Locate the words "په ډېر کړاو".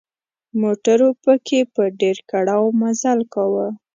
1.73-2.63